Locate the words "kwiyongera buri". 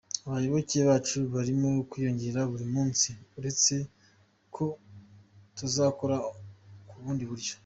1.89-2.65